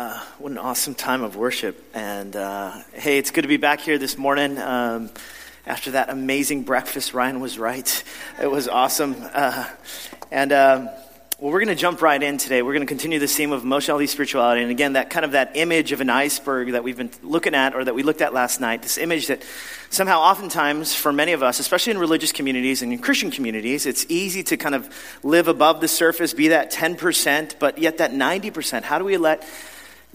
[0.00, 1.84] What an awesome time of worship.
[1.92, 4.56] And uh, hey, it's good to be back here this morning.
[4.56, 5.10] Um,
[5.66, 8.04] after that amazing breakfast, Ryan was right.
[8.40, 9.14] It was awesome.
[9.20, 9.68] Uh,
[10.30, 10.84] and um,
[11.38, 12.62] well, we're going to jump right in today.
[12.62, 14.62] We're going to continue the theme of emotionality, spirituality.
[14.62, 17.74] And again, that kind of that image of an iceberg that we've been looking at
[17.74, 19.42] or that we looked at last night, this image that
[19.90, 24.06] somehow oftentimes for many of us, especially in religious communities and in Christian communities, it's
[24.08, 24.88] easy to kind of
[25.22, 28.82] live above the surface, be that 10%, but yet that 90%.
[28.82, 29.46] How do we let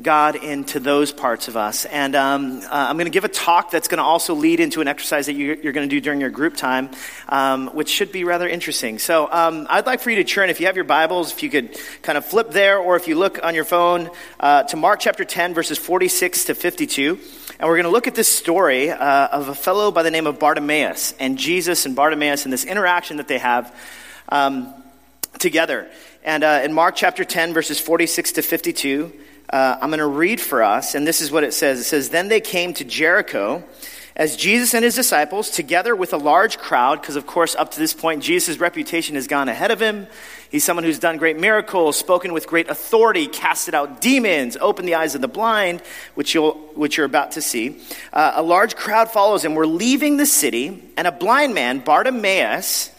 [0.01, 1.85] God into those parts of us.
[1.85, 4.81] And um, uh, I'm going to give a talk that's going to also lead into
[4.81, 6.89] an exercise that you, are going to do during your group time,
[7.29, 8.99] um, which should be rather interesting.
[8.99, 11.49] So um, I'd like for you to turn, if you have your Bibles, if you
[11.49, 14.99] could kind of flip there, or if you look on your phone uh, to Mark
[14.99, 17.19] chapter 10, verses 46 to 52.
[17.57, 20.27] And we're going to look at this story uh, of a fellow by the name
[20.27, 23.73] of Bartimaeus and Jesus and Bartimaeus and this interaction that they have
[24.27, 24.73] um,
[25.39, 25.89] together.
[26.25, 29.13] And uh, in Mark chapter 10, verses 46 to 52,
[29.49, 31.79] uh, I'm going to read for us, and this is what it says.
[31.79, 33.63] It says, Then they came to Jericho
[34.15, 37.79] as Jesus and his disciples, together with a large crowd, because of course, up to
[37.79, 40.07] this point, Jesus' reputation has gone ahead of him.
[40.49, 44.95] He's someone who's done great miracles, spoken with great authority, casted out demons, opened the
[44.95, 45.81] eyes of the blind,
[46.13, 47.81] which, you'll, which you're about to see.
[48.13, 49.53] Uh, a large crowd follows him.
[49.53, 52.91] We're leaving the city, and a blind man, Bartimaeus,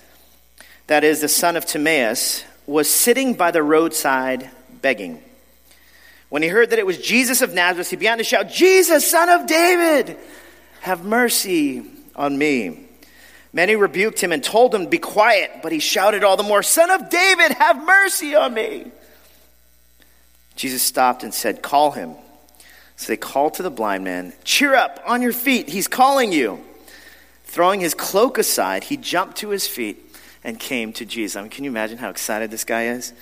[0.87, 4.51] that is the son of Timaeus, was sitting by the roadside
[4.83, 5.23] begging.
[6.29, 9.29] When he heard that it was Jesus of Nazareth, he began to shout, Jesus, son
[9.29, 10.17] of David,
[10.81, 12.87] have mercy on me.
[13.53, 16.63] Many rebuked him and told him, to Be quiet, but he shouted all the more,
[16.63, 18.91] Son of David, have mercy on me.
[20.57, 22.17] Jesus stopped and said, Call him.
[22.97, 26.63] So they called to the blind man, Cheer up, on your feet, he's calling you.
[27.45, 31.37] Throwing his cloak aside, he jumped to his feet and came to Jesus.
[31.37, 33.13] I mean, can you imagine how excited this guy is?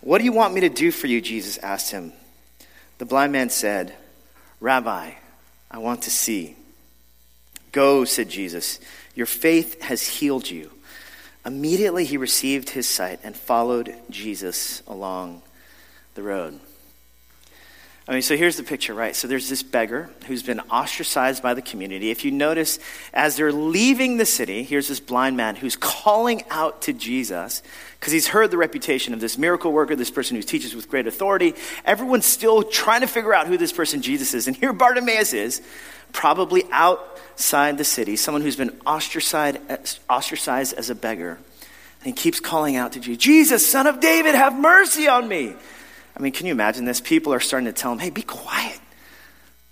[0.00, 1.20] What do you want me to do for you?
[1.20, 2.12] Jesus asked him.
[2.98, 3.94] The blind man said,
[4.60, 5.12] Rabbi,
[5.70, 6.56] I want to see.
[7.72, 8.80] Go, said Jesus.
[9.14, 10.70] Your faith has healed you.
[11.46, 15.42] Immediately he received his sight and followed Jesus along
[16.14, 16.60] the road.
[18.08, 19.14] I mean, so here's the picture, right?
[19.14, 22.10] So there's this beggar who's been ostracized by the community.
[22.10, 22.78] If you notice,
[23.12, 27.62] as they're leaving the city, here's this blind man who's calling out to Jesus
[28.00, 31.06] because he's heard the reputation of this miracle worker, this person who teaches with great
[31.06, 31.52] authority.
[31.84, 34.48] Everyone's still trying to figure out who this person Jesus is.
[34.48, 35.60] And here Bartimaeus is,
[36.14, 39.58] probably outside the city, someone who's been ostracized,
[40.08, 41.38] ostracized as a beggar.
[42.00, 45.56] And he keeps calling out to Jesus, Jesus, son of David, have mercy on me.
[46.18, 47.00] I mean, can you imagine this?
[47.00, 48.80] People are starting to tell him, hey, be quiet.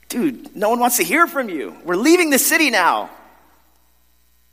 [0.08, 1.76] Dude, no one wants to hear from you.
[1.84, 3.10] We're leaving the city now.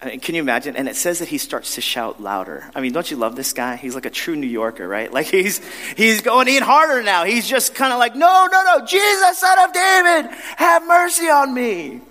[0.02, 0.76] I mean, can you imagine?
[0.76, 2.70] And it says that he starts to shout louder.
[2.76, 3.78] I mean, don't you love this guy?
[3.78, 5.14] He's like a true New Yorker, right?
[5.14, 5.62] Like he's
[5.96, 7.24] he's going in harder now.
[7.24, 11.54] He's just kind of like, no, no, no, Jesus, son of David, have mercy on
[11.54, 12.02] me.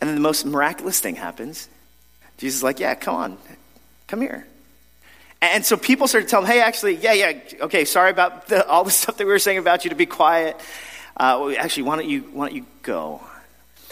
[0.00, 1.68] And then the most miraculous thing happens.
[2.38, 3.38] Jesus is like, yeah, come on,
[4.08, 4.44] come here.
[5.42, 7.32] And so people started telling him, hey, actually, yeah, yeah,
[7.62, 10.06] okay, sorry about the, all the stuff that we were saying about you to be
[10.06, 10.58] quiet.
[11.16, 13.20] Uh, actually, why don't, you, why don't you go?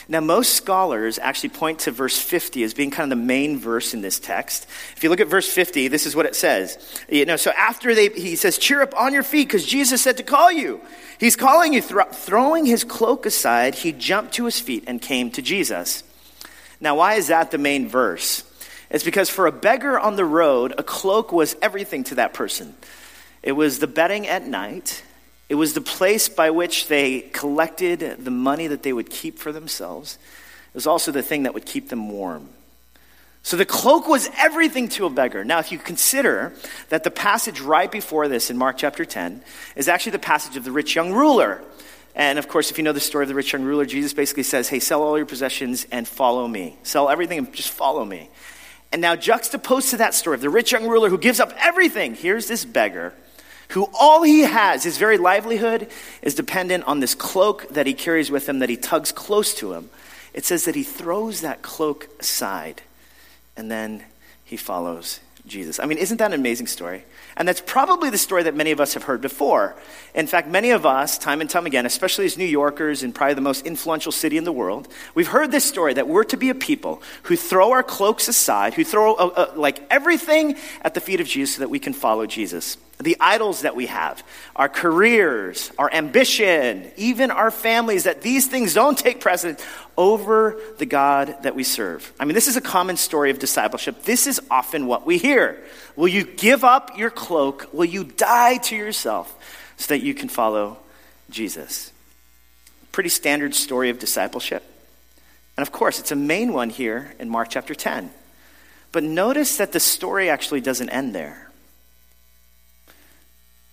[0.08, 3.94] Now, most scholars actually point to verse 50 as being kind of the main verse
[3.94, 4.66] in this text.
[4.96, 6.78] If you look at verse 50, this is what it says.
[7.08, 10.16] You know, so after they, he says, cheer up on your feet because Jesus said
[10.16, 10.80] to call you.
[11.18, 11.80] He's calling you.
[11.80, 16.02] Th- throwing his cloak aside, he jumped to his feet and came to Jesus.
[16.80, 18.42] Now, why is that the main verse?
[18.90, 22.74] It's because for a beggar on the road, a cloak was everything to that person.
[23.42, 25.02] It was the bedding at night,
[25.48, 29.50] it was the place by which they collected the money that they would keep for
[29.50, 30.18] themselves.
[30.68, 32.48] It was also the thing that would keep them warm.
[33.42, 35.44] So the cloak was everything to a beggar.
[35.44, 36.52] Now, if you consider
[36.90, 39.42] that the passage right before this in Mark chapter 10
[39.76, 41.62] is actually the passage of the rich young ruler.
[42.14, 44.42] And of course, if you know the story of the rich young ruler, Jesus basically
[44.42, 46.76] says, Hey, sell all your possessions and follow me.
[46.82, 48.28] Sell everything and just follow me.
[48.92, 52.14] And now, juxtaposed to that story of the rich young ruler who gives up everything,
[52.14, 53.14] here's this beggar
[53.70, 55.88] who all he has, his very livelihood,
[56.22, 59.74] is dependent on this cloak that he carries with him, that he tugs close to
[59.74, 59.90] him.
[60.34, 62.82] It says that he throws that cloak aside
[63.56, 64.04] and then
[64.44, 65.78] he follows Jesus.
[65.78, 67.04] I mean, isn't that an amazing story?
[67.36, 69.76] And that's probably the story that many of us have heard before.
[70.14, 73.34] In fact, many of us, time and time again, especially as New Yorkers in probably
[73.34, 76.48] the most influential city in the world, we've heard this story that we're to be
[76.48, 81.00] a people who throw our cloaks aside, who throw uh, uh, like everything at the
[81.00, 82.78] feet of Jesus so that we can follow Jesus.
[83.00, 84.22] The idols that we have,
[84.54, 89.64] our careers, our ambition, even our families, that these things don't take precedence
[89.96, 92.12] over the God that we serve.
[92.20, 94.04] I mean, this is a common story of discipleship.
[94.04, 95.64] This is often what we hear.
[95.96, 97.68] Will you give up your cloak?
[97.72, 99.34] Will you die to yourself
[99.80, 100.76] so that you can follow
[101.30, 101.92] Jesus.
[102.92, 104.62] Pretty standard story of discipleship.
[105.56, 108.10] And of course, it's a main one here in Mark chapter 10.
[108.92, 111.49] But notice that the story actually doesn't end there.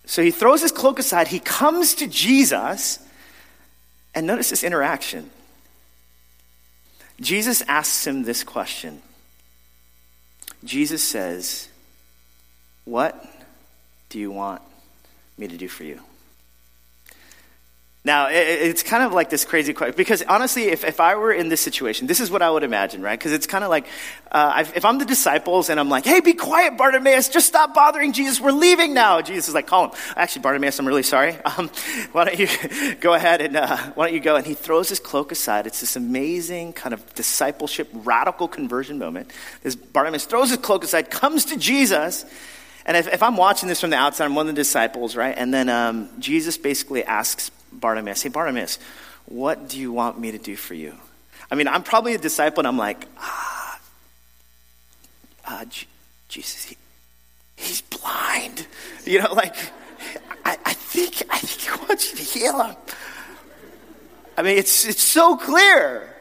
[0.08, 2.98] So he throws his cloak aside, he comes to Jesus,
[4.14, 5.28] and notice this interaction.
[7.20, 9.02] Jesus asks him this question.
[10.64, 11.68] Jesus says,
[12.86, 13.22] What
[14.08, 14.62] do you want
[15.36, 16.00] me to do for you?
[18.04, 21.48] Now, it's kind of like this crazy question because honestly, if, if I were in
[21.48, 23.18] this situation, this is what I would imagine, right?
[23.18, 23.86] Because it's kind of like
[24.30, 28.12] uh, if I'm the disciples and I'm like, hey, be quiet, Bartimaeus, just stop bothering
[28.12, 29.20] Jesus, we're leaving now.
[29.20, 29.90] Jesus is like, call him.
[30.14, 31.36] Actually, Bartimaeus, I'm really sorry.
[31.58, 31.70] Um,
[32.12, 34.36] why don't you go ahead and uh, why don't you go?
[34.36, 35.66] And he throws his cloak aside.
[35.66, 39.32] It's this amazing kind of discipleship, radical conversion moment.
[39.62, 42.26] This Bartimaeus throws his cloak aside, comes to Jesus.
[42.86, 45.34] And if, if I'm watching this from the outside, I'm one of the disciples, right?
[45.36, 48.78] And then um, Jesus basically asks Bartimaeus, Hey, Bartimaeus,
[49.26, 50.94] what do you want me to do for you?
[51.50, 53.80] I mean, I'm probably a disciple and I'm like, ah,
[55.46, 55.64] uh,
[56.28, 56.76] Jesus, he,
[57.56, 58.66] he's blind.
[59.04, 59.56] You know, like,
[60.44, 62.76] I, I, think, I think he wants you to heal him.
[64.36, 66.14] I mean, it's, it's so clear.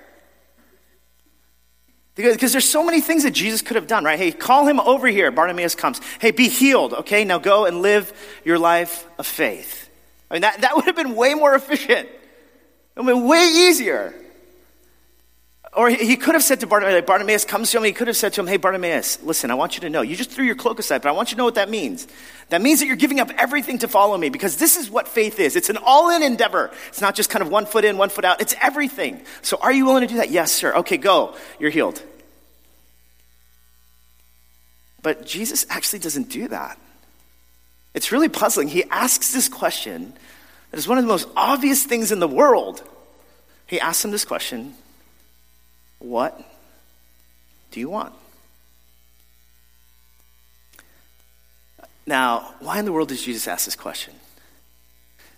[2.16, 4.18] Because there's so many things that Jesus could have done, right?
[4.18, 5.30] Hey, call him over here.
[5.30, 6.02] Bartimaeus comes.
[6.20, 7.24] Hey, be healed, okay?
[7.26, 8.12] Now go and live
[8.44, 9.87] your life of faith.
[10.30, 12.10] I mean, that, that would have been way more efficient.
[12.10, 14.14] It would have been way easier.
[15.74, 18.34] Or he could have said to Bartimaeus, Bartimaeus comes to him, he could have said
[18.34, 20.80] to him, Hey, Bartimaeus, listen, I want you to know, you just threw your cloak
[20.80, 22.08] aside, but I want you to know what that means.
[22.50, 25.40] That means that you're giving up everything to follow me because this is what faith
[25.40, 25.56] is.
[25.56, 26.72] It's an all in endeavor.
[26.88, 28.42] It's not just kind of one foot in, one foot out.
[28.42, 29.22] It's everything.
[29.44, 30.32] So are you willing to do that?
[30.32, 30.74] Yes, sir.
[30.78, 31.36] Okay, go.
[31.60, 32.02] You're healed.
[35.04, 36.80] But Jesus actually doesn't do that.
[37.98, 38.68] It's really puzzling.
[38.68, 40.14] He asks this question
[40.70, 42.84] that is one of the most obvious things in the world.
[43.66, 44.76] He asks him this question
[45.98, 46.40] What
[47.72, 48.14] do you want?
[52.06, 54.14] Now, why in the world does Jesus ask this question?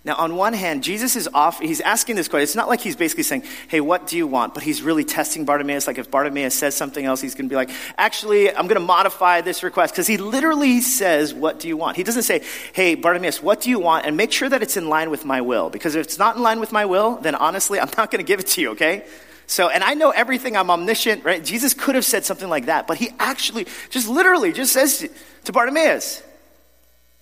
[0.02, 2.44] Now, on one hand, Jesus is off, he's asking this question.
[2.44, 4.54] It's not like he's basically saying, Hey, what do you want?
[4.54, 5.86] But he's really testing Bartimaeus.
[5.86, 7.68] Like if Bartimaeus says something else, he's going to be like,
[7.98, 9.92] Actually, I'm going to modify this request.
[9.92, 11.98] Because he literally says, What do you want?
[11.98, 12.42] He doesn't say,
[12.72, 14.06] Hey, Bartimaeus, what do you want?
[14.06, 15.68] And make sure that it's in line with my will.
[15.68, 18.26] Because if it's not in line with my will, then honestly, I'm not going to
[18.26, 19.04] give it to you, okay?
[19.46, 21.44] So, and I know everything, I'm omniscient, right?
[21.44, 25.06] Jesus could have said something like that, but he actually, just literally, just says
[25.44, 26.22] to Bartimaeus,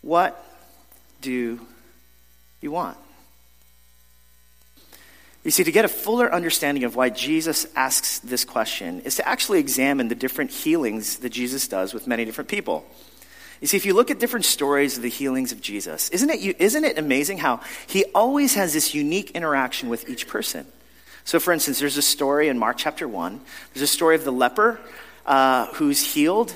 [0.02, 0.44] What
[1.22, 1.58] do
[2.60, 2.96] you want.
[5.44, 9.26] You see, to get a fuller understanding of why Jesus asks this question is to
[9.26, 12.84] actually examine the different healings that Jesus does with many different people.
[13.60, 16.60] You see, if you look at different stories of the healings of Jesus, isn't it,
[16.60, 20.66] isn't it amazing how he always has this unique interaction with each person?
[21.24, 23.40] So, for instance, there's a story in Mark chapter 1.
[23.74, 24.80] There's a story of the leper
[25.26, 26.54] uh, who's healed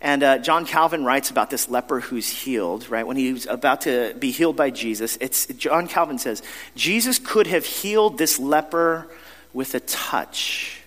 [0.00, 3.06] and uh, John Calvin writes about this leper who's healed, right?
[3.06, 6.42] When he was about to be healed by Jesus, it's, John Calvin says,
[6.74, 9.08] Jesus could have healed this leper
[9.52, 10.80] with a touch.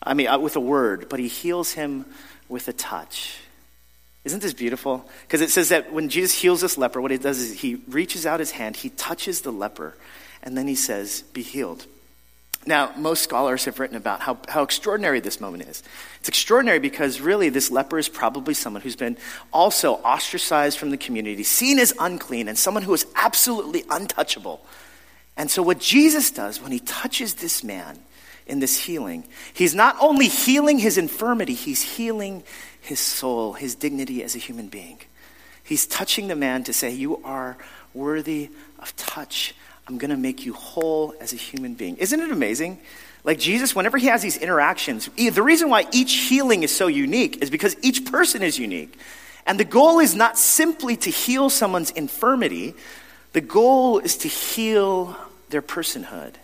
[0.00, 2.06] I mean, uh, with a word, but he heals him
[2.48, 3.36] with a touch.
[4.24, 5.08] Isn't this beautiful?
[5.22, 8.26] Because it says that when Jesus heals this leper, what he does is he reaches
[8.26, 9.94] out his hand, he touches the leper,
[10.42, 11.86] and then he says, Be healed.
[12.68, 15.82] Now, most scholars have written about how, how extraordinary this moment is.
[16.20, 19.16] It's extraordinary because really this leper is probably someone who's been
[19.54, 24.60] also ostracized from the community, seen as unclean, and someone who is absolutely untouchable.
[25.34, 28.00] And so, what Jesus does when he touches this man
[28.46, 32.42] in this healing, he's not only healing his infirmity, he's healing
[32.82, 34.98] his soul, his dignity as a human being.
[35.64, 37.56] He's touching the man to say, You are
[37.94, 39.54] worthy of touch
[39.88, 41.96] I'm going to make you whole as a human being.
[41.96, 42.78] Isn't it amazing?
[43.24, 47.42] Like Jesus, whenever he has these interactions, the reason why each healing is so unique
[47.42, 48.98] is because each person is unique.
[49.46, 52.74] And the goal is not simply to heal someone's infirmity,
[53.32, 55.16] the goal is to heal
[55.48, 56.34] their personhood.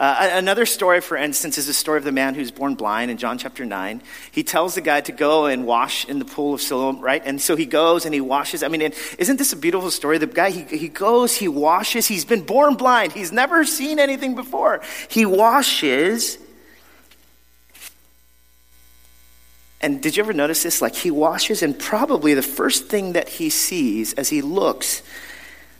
[0.00, 3.18] Uh, another story, for instance, is the story of the man who's born blind in
[3.18, 4.00] John chapter 9.
[4.32, 7.20] He tells the guy to go and wash in the pool of Siloam, right?
[7.22, 8.62] And so he goes and he washes.
[8.62, 8.80] I mean,
[9.18, 10.16] isn't this a beautiful story?
[10.16, 12.06] The guy, he, he goes, he washes.
[12.06, 13.12] He's been born blind.
[13.12, 14.80] He's never seen anything before.
[15.10, 16.38] He washes.
[19.82, 20.80] And did you ever notice this?
[20.80, 25.02] Like he washes, and probably the first thing that he sees as he looks,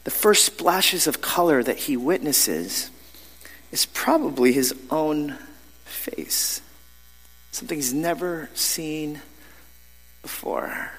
[0.05, 2.91] the first splashes of color that he witnesses,
[3.73, 5.37] is probably his own
[5.85, 6.61] face.
[7.53, 9.21] Something he's never seen
[10.23, 10.93] before.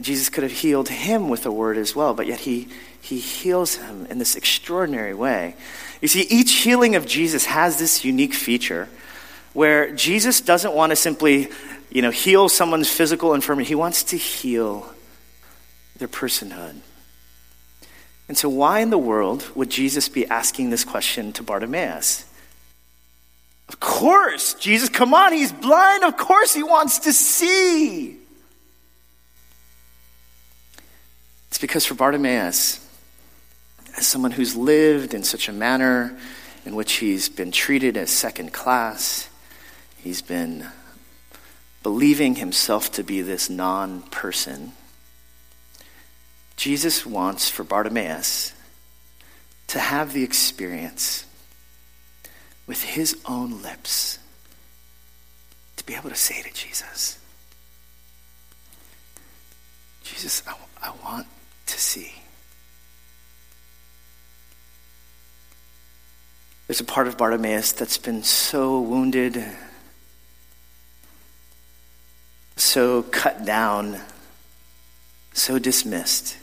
[0.00, 2.68] Jesus could have healed him with a word as well, but yet he,
[3.00, 5.56] he heals him in this extraordinary way.
[6.02, 8.88] You see, each healing of Jesus has this unique feature
[9.54, 11.48] where Jesus doesn't want to simply,
[11.90, 13.68] you know, heal someone's physical infirmity.
[13.68, 14.92] He wants to heal
[15.96, 16.76] their personhood.
[18.28, 22.24] And so, why in the world would Jesus be asking this question to Bartimaeus?
[23.68, 26.04] Of course, Jesus, come on, he's blind.
[26.04, 28.16] Of course, he wants to see.
[31.48, 32.86] It's because for Bartimaeus,
[33.96, 36.16] as someone who's lived in such a manner
[36.64, 39.28] in which he's been treated as second class,
[39.96, 40.66] he's been
[41.82, 44.72] believing himself to be this non person.
[46.56, 48.52] Jesus wants for Bartimaeus
[49.68, 51.26] to have the experience
[52.66, 54.18] with his own lips
[55.76, 57.18] to be able to say to Jesus,
[60.02, 60.42] Jesus,
[60.82, 61.26] I, want
[61.66, 62.12] to see.
[66.66, 69.44] There's a part of Bartimaeus that's been so wounded,
[72.56, 74.00] so cut down,
[75.32, 76.36] so dismissed.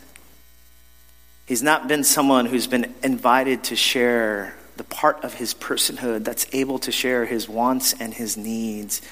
[1.54, 6.48] He's not been someone who's been invited to share the part of his personhood that's
[6.52, 9.04] able to share his wants and his needs.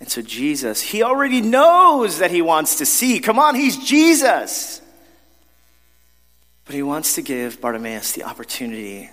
[0.00, 3.20] And so, Jesus, he already knows that he wants to see.
[3.20, 4.82] Come on, he's Jesus.
[6.64, 9.08] But he wants to give Bartimaeus the opportunity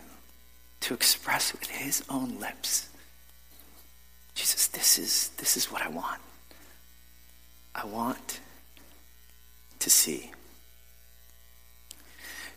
[0.79, 2.89] to express with his own lips
[4.33, 6.19] Jesus, this is, this is what I want.
[7.75, 8.39] I want
[9.77, 10.31] to see.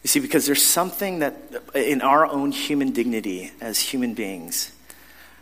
[0.06, 1.34] You see, because there's something that
[1.75, 4.70] in our own human dignity as human beings,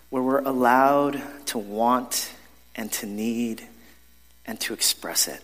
[0.08, 2.32] where we're allowed to want
[2.74, 3.62] and to need
[4.46, 5.42] and to express it.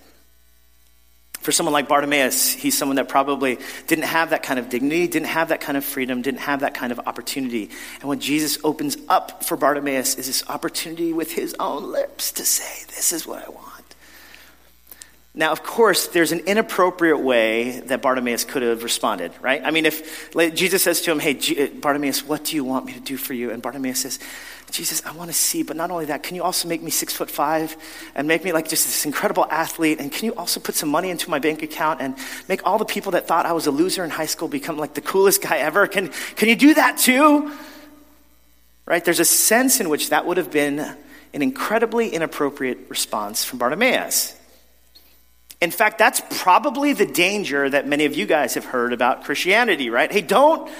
[1.42, 3.58] For someone like Bartimaeus, he's someone that probably
[3.88, 6.72] didn't have that kind of dignity, didn't have that kind of freedom, didn't have that
[6.72, 7.68] kind of opportunity.
[8.00, 12.44] And what Jesus opens up for Bartimaeus is this opportunity with his own lips to
[12.46, 13.69] say, This is what I want.
[15.32, 19.62] Now, of course, there's an inappropriate way that Bartimaeus could have responded, right?
[19.64, 22.94] I mean, if Jesus says to him, Hey, uh, Bartimaeus, what do you want me
[22.94, 23.52] to do for you?
[23.52, 24.18] And Bartimaeus says,
[24.72, 27.12] Jesus, I want to see, but not only that, can you also make me six
[27.12, 27.76] foot five
[28.16, 30.00] and make me like just this incredible athlete?
[30.00, 32.16] And can you also put some money into my bank account and
[32.48, 34.94] make all the people that thought I was a loser in high school become like
[34.94, 35.86] the coolest guy ever?
[35.86, 37.52] Can, can you do that too?
[38.84, 39.04] Right?
[39.04, 44.39] There's a sense in which that would have been an incredibly inappropriate response from Bartimaeus.
[45.60, 49.90] In fact, that's probably the danger that many of you guys have heard about Christianity,
[49.90, 50.10] right?
[50.10, 50.70] Hey, don't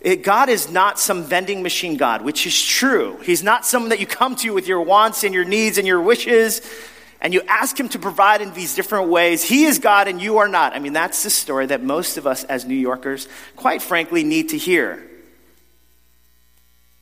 [0.00, 3.18] it, God is not some vending machine God, which is true.
[3.22, 6.00] He's not someone that you come to with your wants and your needs and your
[6.00, 6.62] wishes,
[7.20, 9.42] and you ask Him to provide in these different ways.
[9.42, 10.74] He is God and you are not.
[10.74, 14.50] I mean, that's the story that most of us as New Yorkers, quite frankly, need
[14.50, 15.06] to hear.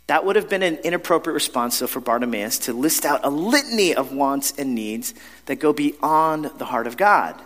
[0.08, 3.94] That would have been an inappropriate response, though, for Bartimaeus to list out a litany
[3.94, 5.14] of wants and needs
[5.46, 7.40] that go beyond the heart of God.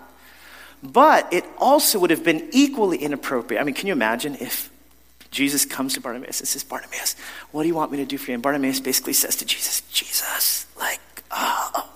[0.80, 3.60] But it also would have been equally inappropriate.
[3.60, 4.70] I mean, can you imagine if
[5.32, 7.16] Jesus comes to Bartimaeus and says, Bartimaeus,
[7.50, 8.34] what do you want me to do for you?
[8.34, 11.00] And Bartimaeus basically says to Jesus, Jesus, like,
[11.32, 11.90] oh,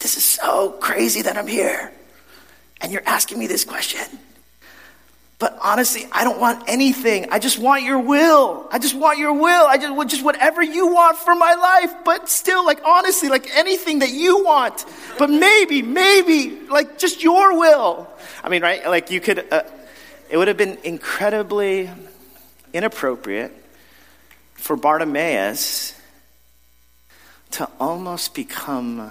[0.00, 1.92] this is so crazy that I'm here.
[2.80, 4.18] And you're asking me this question.
[5.42, 7.26] But honestly, I don't want anything.
[7.32, 8.68] I just want your will.
[8.70, 9.66] I just want your will.
[9.66, 11.92] I just, just whatever you want for my life.
[12.04, 14.84] But still, like, honestly, like anything that you want.
[15.18, 18.08] But maybe, maybe, like, just your will.
[18.44, 18.86] I mean, right?
[18.86, 19.64] Like, you could, uh,
[20.30, 21.90] it would have been incredibly
[22.72, 23.50] inappropriate
[24.54, 26.00] for Bartimaeus
[27.50, 29.10] to almost become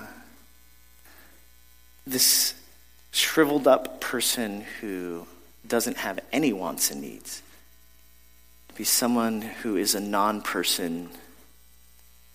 [2.07, 2.53] this
[3.11, 5.27] shriveled up person who
[5.71, 7.41] doesn't have any wants and needs.
[8.67, 11.09] To be someone who is a non person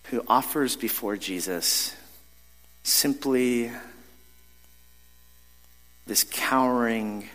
[0.05, 1.95] who offers before Jesus
[2.83, 3.71] simply
[6.07, 7.29] this cowering,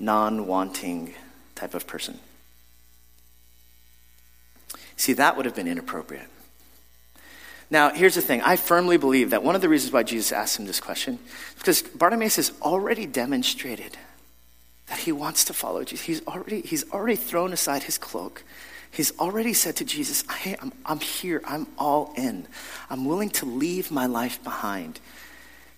[0.00, 1.14] non wanting
[1.54, 2.18] type of person.
[4.96, 6.28] See, that would have been inappropriate.
[7.70, 8.40] Now, here's the thing.
[8.40, 11.20] I firmly believe that one of the reasons why Jesus asked him this question
[11.50, 13.96] is because Bartimaeus has already demonstrated
[14.90, 16.04] that he wants to follow Jesus.
[16.04, 18.42] He's already, he's already thrown aside his cloak.
[18.90, 21.40] He's already said to Jesus, hey, I'm, I'm here.
[21.46, 22.48] I'm all in.
[22.90, 24.98] I'm willing to leave my life behind.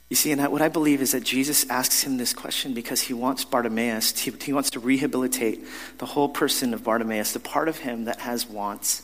[0.09, 3.12] You see, and what I believe is that Jesus asks him this question because he
[3.12, 5.62] wants Bartimaeus, he, wants to rehabilitate
[5.99, 9.02] the whole person of Bartimaeus, the part of him that has wants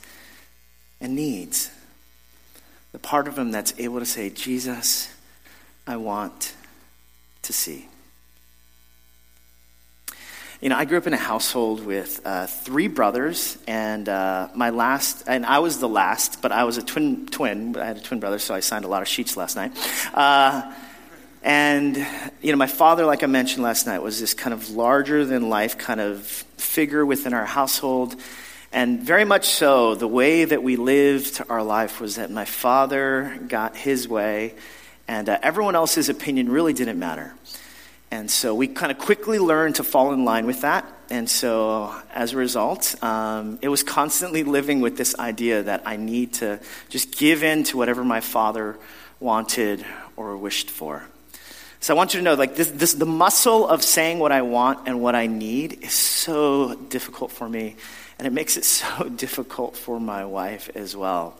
[1.03, 1.71] and needs.
[2.93, 5.15] The part of him that's able to say, Jesus,
[5.87, 6.55] I want
[7.43, 7.89] to see.
[10.61, 14.71] You know, I grew up in a household with uh, three brothers, and uh, my
[14.71, 17.27] last, and I was the last, but I was a twin.
[17.27, 19.71] Twin, I had a twin brother, so I signed a lot of sheets last night.
[20.13, 20.75] Uh,
[21.45, 21.97] and
[22.43, 25.49] you know, my father, like I mentioned last night, was this kind of larger than
[25.49, 28.17] life kind of figure within our household,
[28.73, 29.95] and very much so.
[29.95, 34.57] The way that we lived our life was that my father got his way,
[35.07, 37.33] and uh, everyone else's opinion really didn't matter.
[38.11, 40.91] And so we kind of quickly learned to fall in line with that.
[41.11, 45.97] And so as a result, um, it was constantly living with this idea that I
[45.97, 48.79] need to just give in to whatever my father
[49.21, 49.85] wanted
[50.17, 51.05] or wished for.
[51.81, 54.43] So I want you to know, like this, this, the muscle of saying what I
[54.43, 57.77] want and what I need is so difficult for me,
[58.19, 61.39] and it makes it so difficult for my wife as well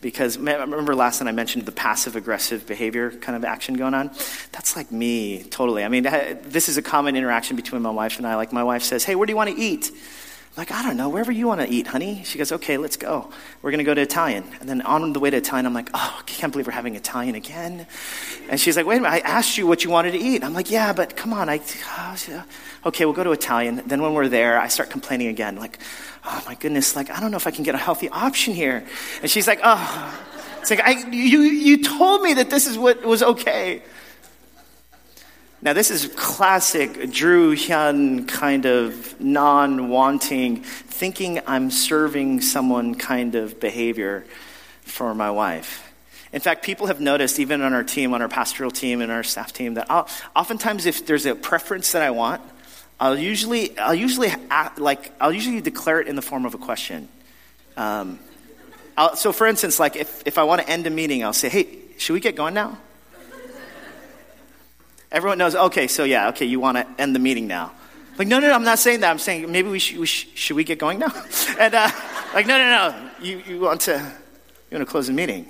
[0.00, 4.08] because remember last time I mentioned the passive aggressive behavior kind of action going on.
[4.52, 5.84] That's like me, totally.
[5.84, 8.36] I mean, this is a common interaction between my wife and I.
[8.36, 9.90] Like, my wife says, Hey, where do you want to eat?
[10.56, 12.22] Like, I don't know, wherever you want to eat, honey.
[12.24, 13.30] She goes, Okay, let's go.
[13.62, 14.44] We're going to go to Italian.
[14.60, 16.96] And then on the way to Italian, I'm like, Oh, I can't believe we're having
[16.96, 17.86] Italian again.
[18.48, 20.42] And she's like, Wait a minute, I asked you what you wanted to eat.
[20.42, 21.48] I'm like, Yeah, but come on.
[21.48, 22.44] I, oh,
[22.86, 23.82] okay, we'll go to Italian.
[23.86, 25.78] Then when we're there, I start complaining again, like,
[26.24, 28.84] oh my goodness, like, I don't know if I can get a healthy option here.
[29.22, 30.24] And she's like, oh,
[30.60, 33.82] it's like, I, you, you told me that this is what was okay.
[35.60, 43.34] Now, this is classic Drew Hyun kind of non wanting, thinking I'm serving someone kind
[43.34, 44.24] of behavior
[44.82, 45.92] for my wife.
[46.32, 49.24] In fact, people have noticed, even on our team, on our pastoral team and our
[49.24, 52.40] staff team, that I'll, oftentimes if there's a preference that I want,
[53.00, 56.58] I'll usually, I'll usually, act, like, I'll usually declare it in the form of a
[56.58, 57.08] question.
[57.76, 58.20] Um,
[59.16, 61.78] so, for instance, like if, if I want to end a meeting, I'll say, "Hey,
[61.98, 62.78] should we get going now?"
[65.10, 65.54] Everyone knows.
[65.54, 67.72] Okay, so yeah, okay, you want to end the meeting now?
[68.18, 69.10] Like, no, no, no, I'm not saying that.
[69.10, 69.98] I'm saying maybe we should.
[69.98, 71.12] We sh- should we get going now?
[71.58, 71.90] and uh,
[72.34, 73.10] like, no, no, no.
[73.22, 75.46] You, you want to you want to close the meeting?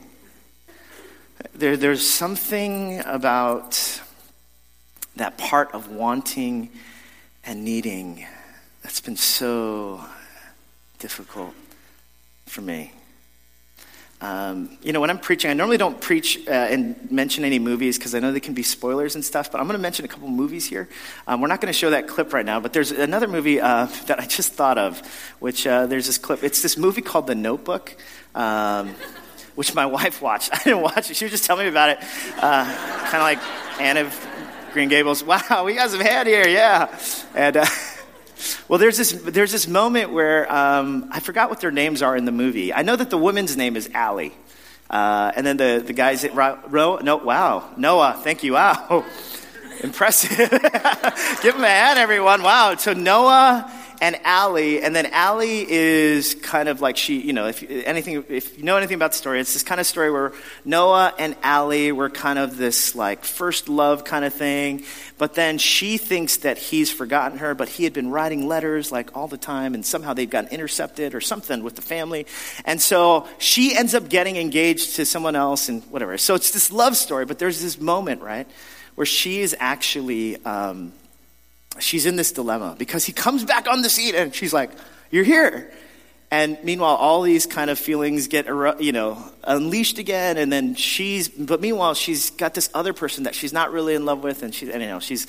[1.55, 4.01] There, there's something about
[5.17, 6.71] that part of wanting
[7.45, 8.27] and needing
[8.83, 10.05] that's been so
[10.99, 11.55] difficult
[12.47, 12.93] for me.
[14.21, 17.99] Um, you know, when I'm preaching, I normally don't preach uh, and mention any movies
[17.99, 20.09] because I know they can be spoilers and stuff, but I'm going to mention a
[20.09, 20.89] couple movies here.
[21.27, 23.87] Um, we're not going to show that clip right now, but there's another movie uh,
[24.07, 25.01] that I just thought of,
[25.39, 26.43] which uh, there's this clip.
[26.43, 27.97] It's this movie called The Notebook.
[28.35, 28.95] Um,
[29.59, 30.51] which my wife watched.
[30.55, 31.17] I didn't watch it.
[31.17, 31.99] She was just telling me about it.
[32.37, 32.65] Uh,
[33.11, 34.27] kind of like Anne of
[34.73, 35.25] Green Gables.
[35.29, 36.97] Wow, we got some head here, yeah.
[37.35, 37.67] And uh,
[38.69, 42.25] well, there's this there's this moment where um, I forgot what their names are in
[42.25, 42.73] the movie.
[42.73, 44.33] I know that the woman's name is Allie,
[44.91, 48.21] uh, and then the the guys at Ro, no wow Noah.
[48.23, 48.55] Thank you.
[48.55, 49.05] Wow,
[49.83, 50.39] impressive.
[51.43, 52.43] Give him a hand, everyone.
[52.43, 52.77] Wow.
[52.77, 57.63] So Noah and Allie, and then Allie is kind of like she, you know, if
[57.69, 60.33] anything, if you know anything about the story, it's this kind of story where
[60.65, 64.85] Noah and Allie were kind of this like first love kind of thing,
[65.19, 69.17] but then she thinks that he's forgotten her, but he had been writing letters like
[69.17, 72.27] all the time, and somehow they've gotten intercepted or something with the family,
[72.65, 76.17] and so she ends up getting engaged to someone else and whatever.
[76.19, 78.47] So it's this love story, but there's this moment, right,
[78.95, 80.43] where she is actually.
[80.45, 80.93] Um,
[81.81, 84.71] she's in this dilemma because he comes back on the scene and she's like,
[85.11, 85.71] You're here.
[86.31, 88.47] And meanwhile, all these kind of feelings get,
[88.81, 90.37] you know, unleashed again.
[90.37, 94.05] And then she's, but meanwhile, she's got this other person that she's not really in
[94.05, 94.43] love with.
[94.43, 95.27] And she's, and, know, she's,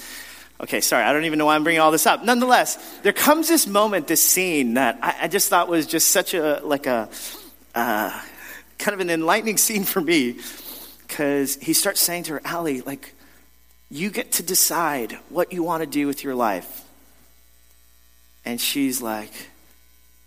[0.60, 2.26] okay, sorry, I don't even know why I'm bringing all this up.
[2.26, 6.34] Nonetheless, there comes this moment, this scene that I, I just thought was just such
[6.34, 7.10] a, like a,
[7.76, 8.22] uh,
[8.78, 10.38] kind of an enlightening scene for me.
[11.08, 13.14] Because he starts saying to her, Allie, like,
[13.92, 16.84] you get to decide what you want to do with your life.
[18.46, 19.32] And she's like,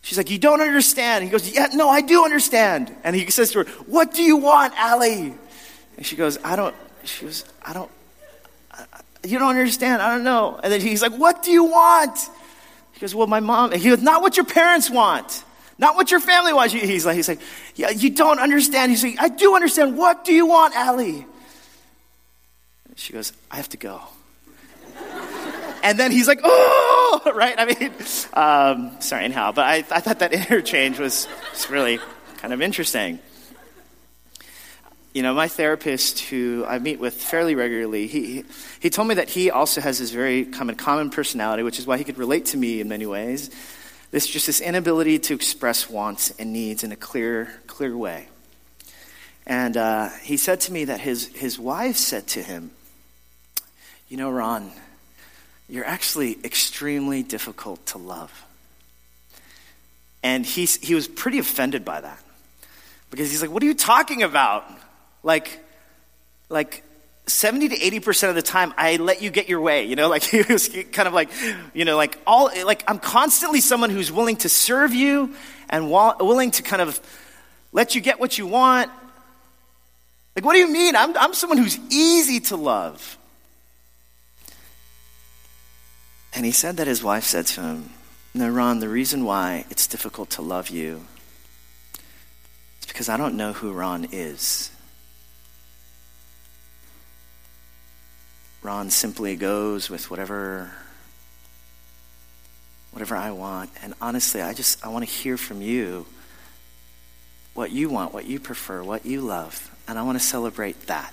[0.02, 1.24] She's like, You don't understand.
[1.24, 2.94] He goes, Yeah, no, I do understand.
[3.04, 5.32] And he says to her, What do you want, Allie?
[5.96, 7.90] And she goes, I don't, she goes, I don't,
[8.72, 8.84] I,
[9.24, 10.02] you don't understand.
[10.02, 10.58] I don't know.
[10.62, 12.18] And then he's like, What do you want?
[12.92, 15.44] He goes, Well, my mom, he goes, Not what your parents want.
[15.78, 16.74] Not what your family wants.
[16.74, 17.40] He's like, he's like,
[17.76, 18.90] Yeah, you don't understand.
[18.90, 19.96] He's like, I do understand.
[19.96, 21.26] What do you want, Allie?
[22.96, 24.02] She goes, I have to go.
[25.82, 27.54] and then he's like, oh, right?
[27.58, 27.92] I mean,
[28.34, 31.98] um, sorry, anyhow, but I, I thought that interchange was, was really
[32.38, 33.18] kind of interesting.
[35.12, 38.44] You know, my therapist, who I meet with fairly regularly, he,
[38.80, 41.98] he told me that he also has this very common, common personality, which is why
[41.98, 43.50] he could relate to me in many ways.
[44.10, 48.28] This just this inability to express wants and needs in a clear, clear way.
[49.46, 52.70] And uh, he said to me that his, his wife said to him,
[54.12, 54.70] You know, Ron,
[55.70, 58.44] you're actually extremely difficult to love.
[60.22, 62.22] And he, he was pretty offended by that
[63.10, 64.66] because he's like, What are you talking about?
[65.22, 65.64] Like,
[66.50, 66.84] like
[67.26, 69.86] 70 to 80% of the time, I let you get your way.
[69.86, 71.30] You know, like he was kind of like,
[71.72, 75.34] you know, like all, like I'm constantly someone who's willing to serve you
[75.70, 77.00] and wa- willing to kind of
[77.72, 78.90] let you get what you want.
[80.36, 80.96] Like, what do you mean?
[80.96, 83.16] I'm, I'm someone who's easy to love.
[86.34, 87.90] And he said that his wife said to him,
[88.34, 91.06] No, Ron, the reason why it's difficult to love you
[92.80, 94.70] is because I don't know who Ron is.
[98.62, 100.72] Ron simply goes with whatever
[102.92, 103.70] whatever I want.
[103.82, 106.06] And honestly, I just I want to hear from you
[107.54, 109.70] what you want, what you prefer, what you love.
[109.88, 111.12] And I want to celebrate that.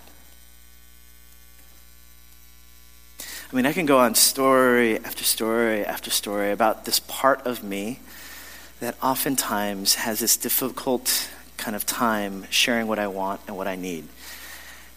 [3.52, 7.64] I mean, I can go on story after story after story about this part of
[7.64, 8.00] me
[8.80, 13.76] that oftentimes has this difficult kind of time sharing what I want and what I
[13.76, 14.08] need.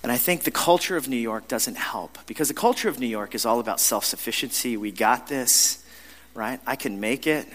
[0.03, 3.07] And I think the culture of New York doesn't help because the culture of New
[3.07, 4.77] York is all about self sufficiency.
[4.77, 5.83] We got this,
[6.35, 6.61] right?
[6.67, 7.49] I can make it.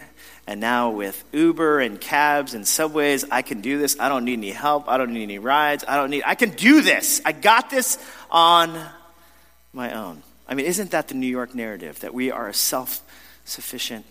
[0.48, 4.00] And now with Uber and cabs and subways, I can do this.
[4.00, 4.88] I don't need any help.
[4.88, 5.86] I don't need any rides.
[5.88, 7.22] I don't need, I can do this.
[7.24, 8.00] I got this
[8.32, 8.76] on
[9.74, 10.24] my own.
[10.48, 13.02] I mean, isn't that the New York narrative that we are a self
[13.46, 14.06] sufficient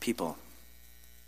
[0.00, 0.36] people?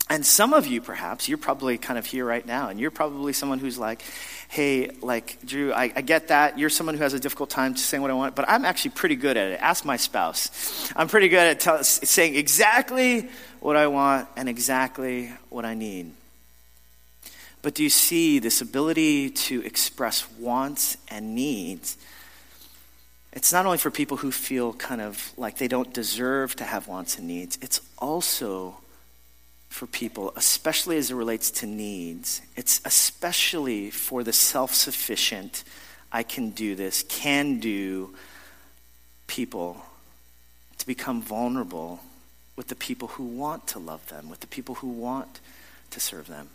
[0.09, 3.31] And some of you, perhaps, you're probably kind of here right now, and you're probably
[3.31, 4.03] someone who's like,
[4.49, 6.59] hey, like, Drew, I, I, get that.
[6.59, 9.15] You're someone who has a difficult time saying what I want, but I'm actually pretty
[9.15, 9.59] good at it.
[9.61, 10.91] Ask my spouse.
[10.95, 13.29] I'm pretty good at tell, saying exactly
[13.61, 16.11] what I want and exactly what I need.
[17.61, 21.97] But do you see this ability to express wants and needs?
[23.33, 26.87] It's not only for people who feel kind of like they don't deserve to have
[26.87, 28.77] wants and needs, it's also
[29.69, 32.43] for people, especially as it relates to needs.
[32.55, 35.63] It's especially for the self sufficient,
[36.11, 38.13] I can do this, can do
[39.25, 39.83] people
[40.77, 42.01] to become vulnerable
[42.55, 45.39] with the people who want to love them, with the people who want
[45.89, 46.49] to serve them.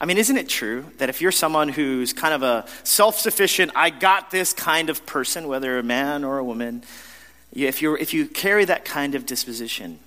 [0.00, 3.72] I mean, isn't it true that if you're someone who's kind of a self sufficient,
[3.74, 6.82] I got this kind of person, whether a man or a woman,
[7.52, 9.98] if, you if you carry that kind of disposition,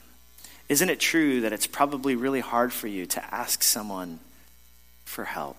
[0.68, 4.20] isn't it true that it's probably really hard for you to ask someone
[5.06, 5.58] for help?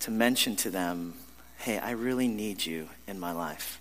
[0.00, 1.14] To mention to them,
[1.58, 3.80] hey, I really need you in my life.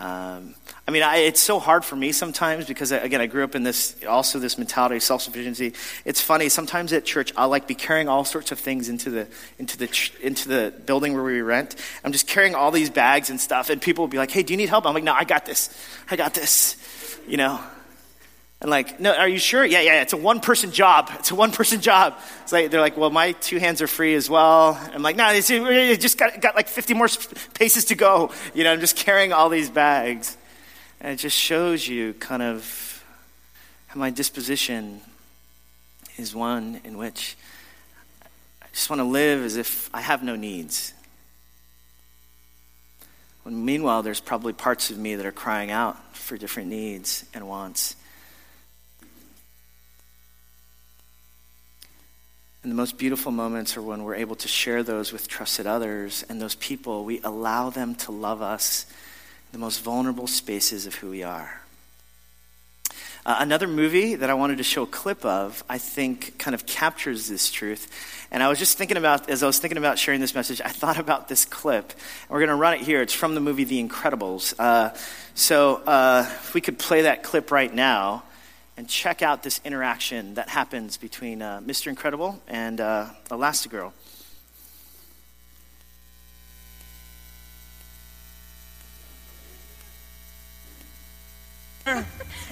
[0.00, 0.54] Um,
[0.86, 3.62] I mean, I, it's so hard for me sometimes because, again, I grew up in
[3.62, 5.72] this, also this mentality of self-sufficiency.
[6.04, 9.28] It's funny, sometimes at church, I'll like be carrying all sorts of things into the,
[9.58, 11.76] into the, into the building where we rent.
[12.04, 14.52] I'm just carrying all these bags and stuff, and people will be like, hey, do
[14.52, 14.84] you need help?
[14.84, 15.70] I'm like, no, I got this.
[16.10, 16.76] I got this.
[17.26, 17.60] You know?
[18.64, 19.62] And like, no, are you sure?
[19.62, 21.10] Yeah, yeah, it's a one person job.
[21.18, 22.18] It's a one person job.
[22.44, 24.80] It's like, they're like, well, my two hands are free as well.
[24.94, 27.08] I'm like, no, it's, it just got, got like 50 more
[27.52, 28.32] paces to go.
[28.54, 30.38] You know, I'm just carrying all these bags.
[31.02, 33.04] And it just shows you kind of
[33.88, 35.02] how my disposition
[36.16, 37.36] is one in which
[38.62, 40.94] I just want to live as if I have no needs.
[43.42, 47.46] When meanwhile, there's probably parts of me that are crying out for different needs and
[47.46, 47.96] wants.
[52.64, 56.24] And the most beautiful moments are when we're able to share those with trusted others,
[56.30, 58.86] and those people, we allow them to love us
[59.52, 61.60] the most vulnerable spaces of who we are.
[63.26, 66.64] Uh, another movie that I wanted to show a clip of, I think, kind of
[66.64, 67.90] captures this truth.
[68.30, 70.68] And I was just thinking about, as I was thinking about sharing this message, I
[70.68, 71.90] thought about this clip.
[71.90, 73.02] And we're going to run it here.
[73.02, 74.54] It's from the movie The Incredibles.
[74.58, 74.96] Uh,
[75.34, 78.22] so uh, if we could play that clip right now
[78.76, 81.88] and check out this interaction that happens between uh, Mr.
[81.88, 83.92] Incredible and uh, Elastigirl.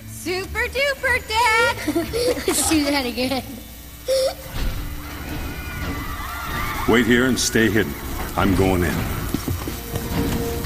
[0.06, 1.76] Super duper, Dad!
[2.46, 3.42] Let's do that again.
[6.88, 7.94] Wait here and stay hidden.
[8.36, 9.21] I'm going in.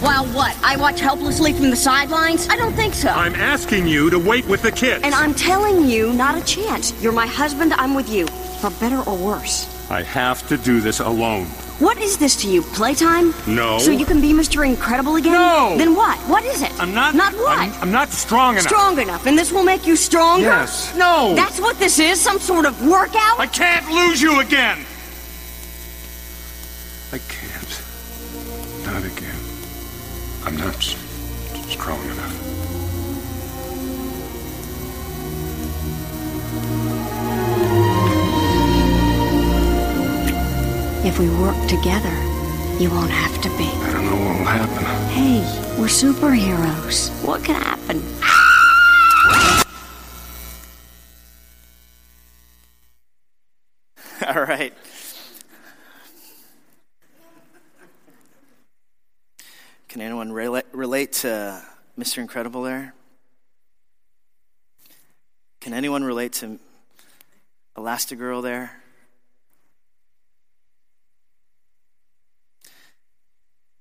[0.01, 0.57] While what?
[0.63, 2.49] I watch helplessly from the sidelines?
[2.49, 3.09] I don't think so.
[3.09, 5.03] I'm asking you to wait with the kids.
[5.05, 6.93] And I'm telling you, not a chance.
[7.03, 8.27] You're my husband, I'm with you.
[8.61, 9.73] For better or worse.
[9.91, 11.47] I have to do this alone.
[11.79, 12.63] What is this to you?
[12.63, 13.35] Playtime?
[13.47, 13.79] No.
[13.79, 14.67] So you can be Mr.
[14.67, 15.33] Incredible again?
[15.33, 15.75] No.
[15.79, 16.19] Then what?
[16.21, 16.73] What is it?
[16.81, 17.15] I'm not.
[17.15, 17.59] Not what?
[17.59, 18.67] I'm, I'm not strong enough.
[18.67, 20.47] Strong enough, and this will make you stronger?
[20.47, 20.95] Yes.
[20.97, 21.35] No.
[21.35, 22.21] That's what this is?
[22.21, 23.39] Some sort of workout?
[23.39, 24.87] I can't lose you again.
[31.87, 32.17] I can't.
[32.17, 32.27] Not again.
[32.27, 32.47] I'm not strong enough.
[41.05, 42.13] If we work together,
[42.81, 43.65] you won't have to be.
[43.65, 44.85] I don't know what will happen.
[45.11, 45.41] Hey,
[45.79, 47.11] we're superheroes.
[47.25, 48.03] What can happen?
[54.27, 54.75] All right.
[59.89, 61.65] Can anyone relate, relate to
[61.99, 62.19] Mr.
[62.19, 62.95] Incredible there?
[65.61, 66.59] Can anyone relate to
[67.77, 68.71] Elastigirl there?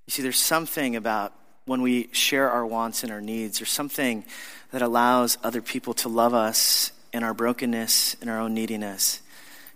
[0.08, 1.34] You see, there's something about
[1.66, 4.24] when we share our wants and our needs, there's something
[4.72, 9.22] that allows other people to love us in our brokenness, in our own neediness.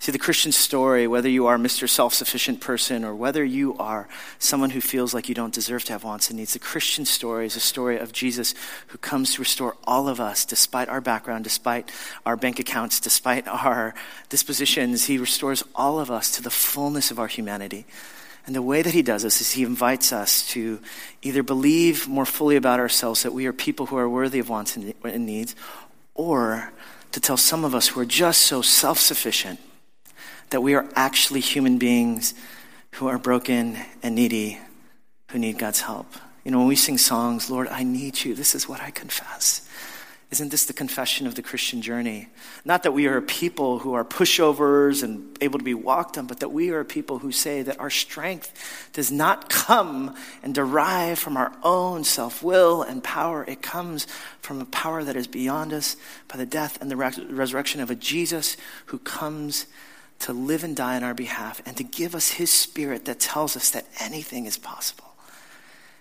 [0.01, 1.87] See, the Christian story, whether you are Mr.
[1.87, 4.07] Self sufficient person or whether you are
[4.37, 7.45] someone who feels like you don't deserve to have wants and needs, the Christian story
[7.45, 8.55] is a story of Jesus
[8.87, 11.91] who comes to restore all of us, despite our background, despite
[12.25, 13.93] our bank accounts, despite our
[14.29, 15.07] dispositions.
[15.07, 17.85] He restores all of us to the fullness of our humanity.
[18.45, 20.79] And the way that he does this is he invites us to
[21.21, 24.77] either believe more fully about ourselves that we are people who are worthy of wants
[24.77, 25.57] and needs,
[26.15, 26.71] or
[27.11, 29.59] to tell some of us who are just so self sufficient
[30.49, 32.33] that we are actually human beings
[32.93, 34.57] who are broken and needy,
[35.31, 36.07] who need God's help.
[36.43, 39.67] You know, when we sing songs, Lord, I need you, this is what I confess.
[40.31, 42.27] Isn't this the confession of the Christian journey?
[42.63, 46.39] Not that we are people who are pushovers and able to be walked on, but
[46.41, 51.35] that we are people who say that our strength does not come and derive from
[51.35, 53.43] our own self will and power.
[53.43, 54.05] It comes
[54.39, 55.95] from a power that is beyond us
[56.27, 59.65] by the death and the resurrection of a Jesus who comes
[60.19, 63.55] to live and die on our behalf and to give us his spirit that tells
[63.55, 65.05] us that anything is possible.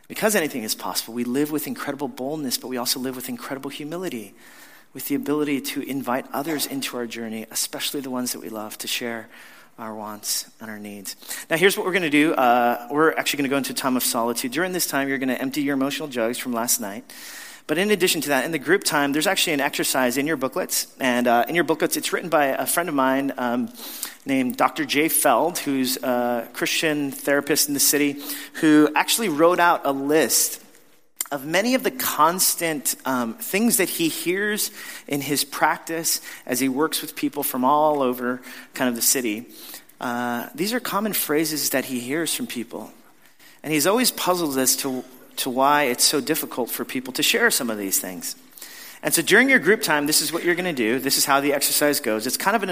[0.08, 3.70] Because anything is possible, we live with incredible boldness, but we also live with incredible
[3.70, 4.34] humility,
[4.94, 8.78] with the ability to invite others into our journey, especially the ones that we love,
[8.78, 9.28] to share
[9.78, 11.14] our wants and our needs.
[11.48, 12.32] Now, here's what we're going to do.
[12.32, 14.50] Uh, we're actually going to go into a time of solitude.
[14.50, 17.04] During this time, you're going to empty your emotional jugs from last night.
[17.68, 20.38] But in addition to that, in the group time, there's actually an exercise in your
[20.38, 20.86] booklets.
[20.98, 23.68] And uh, in your booklets, it's written by a friend of mine um,
[24.24, 24.86] named Dr.
[24.86, 28.22] Jay Feld, who's a Christian therapist in the city,
[28.54, 30.64] who actually wrote out a list
[31.30, 34.70] of many of the constant um, things that he hears
[35.06, 38.40] in his practice as he works with people from all over
[38.72, 39.44] kind of the city.
[40.00, 42.90] Uh, these are common phrases that he hears from people.
[43.62, 45.04] And he's always puzzled as to
[45.38, 48.36] to why it's so difficult for people to share some of these things.
[49.02, 50.98] And so during your group time, this is what you're going to do.
[50.98, 52.26] This is how the exercise goes.
[52.26, 52.70] It's kind of an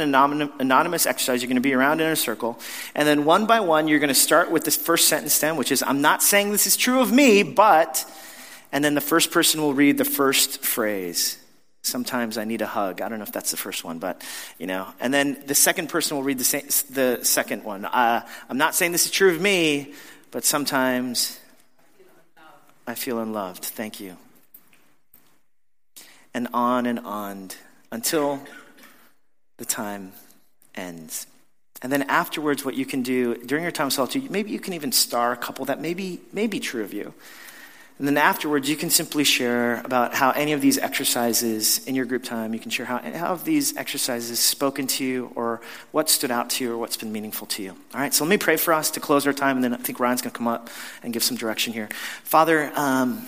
[0.59, 1.41] anonymous exercise.
[1.41, 2.59] You're going to be around in a circle.
[2.97, 5.71] And then one by one, you're going to start with this first sentence stem, which
[5.71, 8.05] is, I'm not saying this is true of me, but,
[8.73, 11.39] and then the first person will read the first phrase.
[11.83, 13.01] Sometimes I need a hug.
[13.01, 14.21] I don't know if that's the first one, but,
[14.59, 14.89] you know.
[14.99, 17.85] And then the second person will read the, same, the second one.
[17.85, 19.95] Uh, I'm not saying this is true of me,
[20.33, 21.39] but sometimes
[22.87, 23.65] I feel unloved.
[23.65, 24.17] Thank you.
[26.33, 27.51] And on and on
[27.91, 28.41] until
[29.57, 30.13] the time
[30.75, 31.27] ends.
[31.83, 34.73] And then afterwards, what you can do during your time of solitude, maybe you can
[34.73, 37.13] even star a couple that maybe may be true of you.
[37.99, 42.05] And then afterwards, you can simply share about how any of these exercises in your
[42.05, 46.11] group time, you can share how, how have these exercises spoken to you or what
[46.11, 47.71] stood out to you or what's been meaningful to you.
[47.95, 49.79] All right, so let me pray for us to close our time, and then I
[49.79, 50.69] think Ryan's going to come up
[51.03, 51.89] and give some direction here.
[52.23, 53.25] Father, um,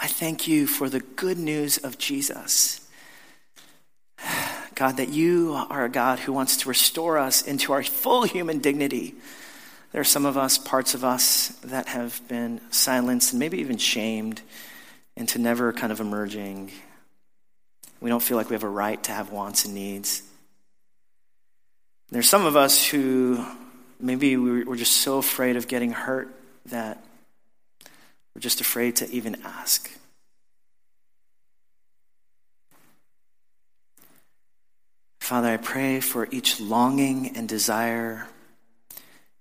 [0.00, 2.80] I thank you for the good news of Jesus.
[4.74, 8.58] God, that you are a God who wants to restore us into our full human
[8.58, 9.14] dignity
[9.92, 13.78] there are some of us, parts of us, that have been silenced and maybe even
[13.78, 14.42] shamed
[15.16, 16.70] into never kind of emerging.
[18.00, 20.22] We don't feel like we have a right to have wants and needs.
[22.10, 23.44] There's some of us who
[23.98, 26.28] maybe we're just so afraid of getting hurt
[26.66, 27.02] that
[28.34, 29.90] we're just afraid to even ask.
[35.20, 38.28] Father, I pray for each longing and desire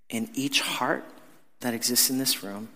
[0.09, 1.03] in each heart
[1.61, 2.69] that exists in this room.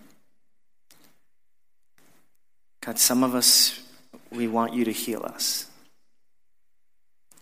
[2.80, 3.80] God, some of us,
[4.30, 5.66] we want you to heal us.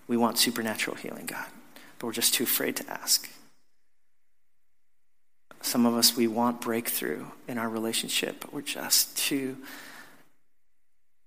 [0.06, 1.46] We want supernatural healing, God,
[1.98, 3.28] but we're just too afraid to ask.
[5.60, 9.56] Some of us, we want breakthrough in our relationship, but we're just too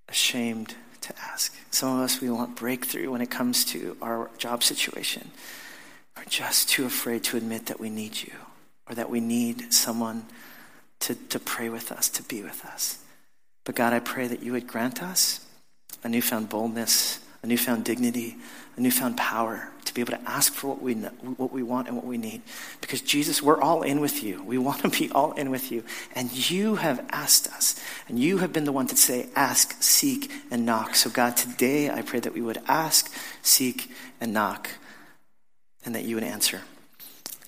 [0.09, 1.55] ashamed to ask.
[1.69, 5.31] Some of us, we want breakthrough when it comes to our job situation.
[6.17, 8.33] We're just too afraid to admit that we need you
[8.87, 10.25] or that we need someone
[11.01, 12.99] to, to pray with us, to be with us.
[13.63, 15.45] But God, I pray that you would grant us
[16.03, 18.35] a newfound boldness, a newfound dignity,
[18.77, 21.97] a newfound power to be able to ask for what we, what we want and
[21.97, 22.41] what we need.
[22.79, 24.41] Because Jesus, we're all in with you.
[24.43, 25.83] We want to be all in with you.
[26.15, 27.79] And you have asked us.
[28.07, 30.95] And you have been the one to say, ask, seek, and knock.
[30.95, 34.69] So, God, today I pray that we would ask, seek, and knock,
[35.83, 36.61] and that you would answer.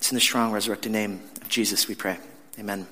[0.04, 2.18] It's in the strong, resurrected name of Jesus we pray.
[2.58, 2.86] Amen.